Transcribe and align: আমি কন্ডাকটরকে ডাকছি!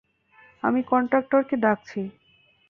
আমি 0.63 0.81
কন্ডাকটরকে 0.83 1.55
ডাকছি! 1.57 1.99